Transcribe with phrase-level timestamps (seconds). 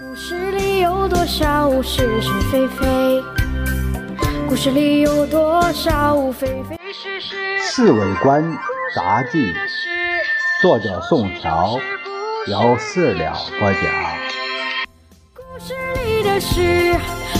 [0.00, 3.22] 故事里有多少是是非非？
[4.48, 7.36] 故事里有多少非非是是？
[7.60, 8.42] 《侍卫官
[8.96, 9.52] 杂记》
[10.62, 11.78] 作者宋乔，
[12.46, 13.82] 由事了播讲。
[15.34, 15.74] 故事
[16.06, 16.94] 里的事，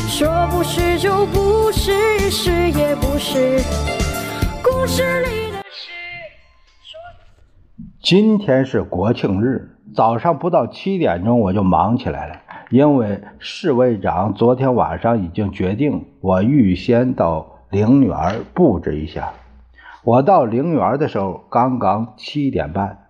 [0.07, 3.63] 说不是就不是，是也不是。
[4.63, 5.91] 故事里的事，
[6.83, 7.01] 说。
[8.03, 12.37] 今天是国庆日，早上不到七点钟我就忙起来了，
[12.71, 19.33] 因为侍卫长昨天晚上已经决定，我预先到陵园布置一下。
[20.05, 23.07] 我到陵园的时候，刚刚七点半，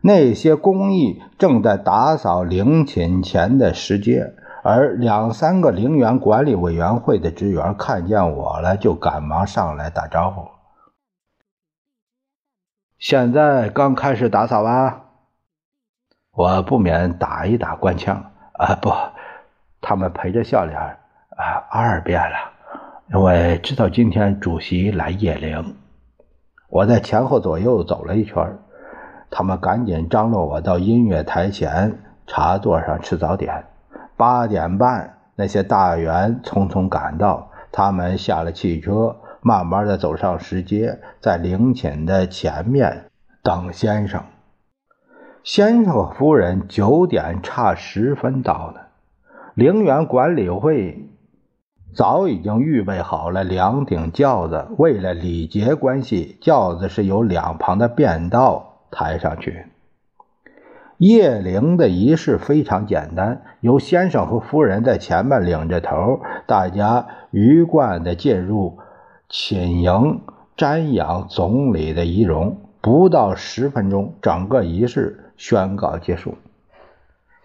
[0.00, 10.48] 那些工役正在打扫陵寝前的石阶，而两三个陵园管理委员会的职员看见我了，就赶忙上来打招呼。
[12.98, 15.09] 现在刚开始打扫吧，
[16.32, 18.76] 我不免打一打官腔啊！
[18.80, 18.92] 不，
[19.80, 22.36] 他们陪着笑脸啊，二遍了，
[23.12, 25.74] 因为知道今天主席来谒陵。
[26.68, 28.58] 我在前后左右走了一圈，
[29.30, 33.64] 他们赶紧张罗我到音乐台前茶座上吃早点。
[34.16, 39.16] 八点半，那些大员匆匆赶到，他们下了汽车。
[39.42, 43.06] 慢慢的走上石阶，在陵寝的前面
[43.42, 44.22] 等先生。
[45.42, 48.88] 先生和夫人九点差十分到的。
[49.54, 51.08] 陵园管理会
[51.94, 59.66] 早已经预备好了两顶轿子，为了礼节关系，轿子是由两旁的便道抬上去。
[60.98, 68.78] 谒陵的仪式非常简单，由先生和夫人在前面领着头，大家鱼贯的进入。
[69.32, 70.22] 寝营
[70.56, 76.34] 瞻仰总理的仪容，不到十分钟，整个仪式宣告结束。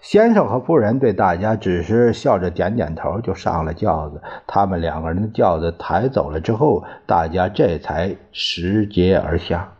[0.01, 4.21] 先生和夫人对大家只是笑着点点头，就上了轿子。
[4.47, 9.72] 他们两个人的轿子抬走了之后，大家这才拾阶而下。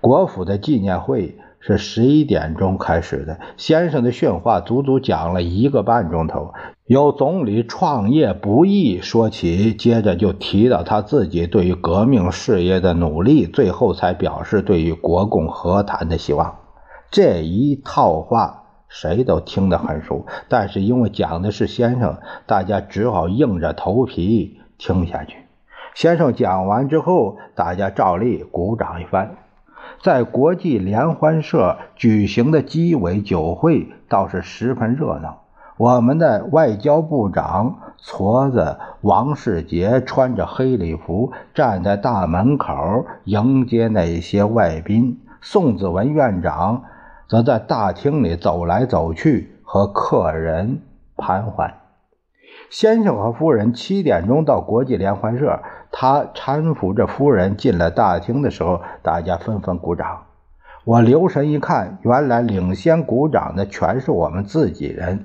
[0.00, 1.36] 国府的纪念会。
[1.64, 3.38] 是十一点钟开始的。
[3.56, 6.54] 先生的训话足足讲了一个半钟头，
[6.86, 16.61] 由总理创业不易说起，接着就提到他自己对于革命事业的努力，最后才表示对于国共和谈的希望。
[17.12, 25.36] 这一套话谁都听得很熟，但是因为讲的是先生，大家只好硬着头皮听下去。
[25.94, 29.36] 先生讲完之后，大家照例鼓掌一番。
[30.00, 35.42] 在国际联欢社举行的鸡尾酒会倒是十分热闹。
[35.76, 46.84] 我们的外交部长矬子王世杰穿着黑礼服站在大门口迎接那些外宾，宋子文院长
[47.32, 50.82] 则在大厅里走来走去和客人
[51.16, 51.72] 盘桓。
[52.68, 55.62] 先生和夫人七点钟到国际联欢社。
[55.90, 60.24] 他搀扶着夫人进了大厅的时候，大家纷纷鼓掌。
[60.84, 65.24] 我留神一看，原来领先鼓掌的全是我们自己人，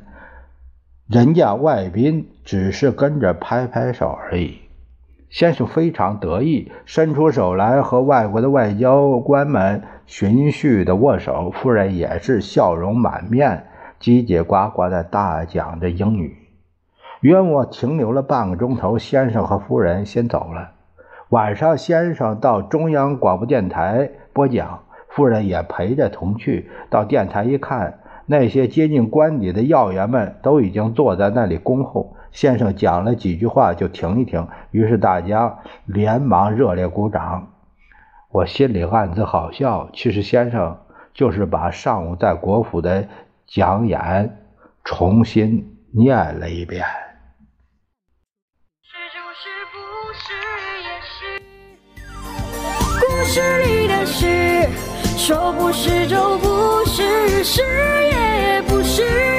[1.08, 4.62] 人家外宾只是跟着拍拍手而已。
[5.30, 11.52] 先生非常得意，伸出手来和外国的外交官们循序的握手。
[11.52, 13.68] 夫人也是笑容满面，
[14.00, 16.38] 叽叽呱呱的大讲着英语。
[17.22, 20.72] 约莫停留了半个钟头，先生和夫人先走了。
[21.30, 26.70] 晚上，先生到中央广播电台播讲，夫人也陪着同去。
[26.90, 28.00] 到电台一看，
[28.30, 32.16] 那些接近官邸的要员们都已经坐在那里恭候。
[32.34, 34.48] 先生讲了几句话，就停一停。
[34.72, 37.54] 于是大家连忙热烈鼓掌。
[38.30, 39.90] 我心里暗自好笑。
[39.94, 40.78] 其实先生
[41.14, 43.08] 就是把上午在国府的
[43.48, 44.38] 讲演
[44.84, 46.86] 重新念了一遍。
[53.00, 54.28] 故事里的事，
[55.18, 57.62] 说不是就不是是
[58.12, 59.37] 也不是。